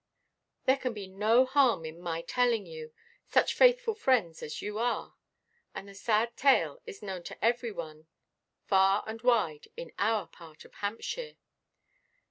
[0.65, 2.91] "There can be no harm in my telling you,
[3.27, 5.13] such faithful friends as you are.
[5.75, 8.07] And the sad tale is known to every one,
[8.65, 11.35] far and wide, in our part of Hampshire."